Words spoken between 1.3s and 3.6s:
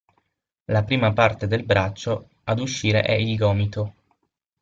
del braccio ad uscire è il